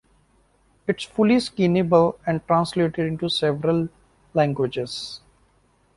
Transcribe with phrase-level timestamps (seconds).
[0.87, 3.89] It is fully skinnable and translated into several
[4.33, 5.21] languages.